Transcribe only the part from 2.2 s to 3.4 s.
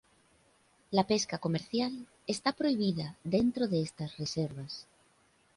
está prohibida